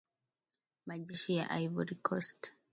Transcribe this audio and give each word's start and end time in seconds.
majeshi 0.87 1.31
ya 1.37 1.45
ivory 1.63 1.95
coast 2.05 2.41